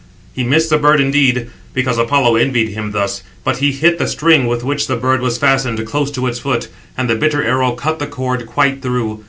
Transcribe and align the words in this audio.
He 0.33 0.43
missed 0.43 0.71
the 0.71 0.79
bird 0.79 0.99
indeed, 0.99 1.51
because 1.75 1.99
Apollo 1.99 2.37
envied 2.37 2.69
him 2.69 2.89
this, 2.89 3.21
but 3.43 3.57
he 3.57 3.71
hit 3.71 3.99
the 3.99 4.07
string 4.07 4.47
with 4.47 4.63
which 4.63 4.87
the 4.87 4.95
bird 4.95 5.21
was 5.21 5.37
fastened, 5.37 5.85
close 5.85 6.09
to 6.09 6.25
its 6.25 6.39
foot; 6.39 6.69
and 6.97 7.07
the 7.07 7.13
bitter 7.13 7.43
arrow 7.43 7.73
cut 7.73 7.99
the 7.99 8.07
cord 8.07 8.47
quite 8.47 8.81
through. 8.81 9.19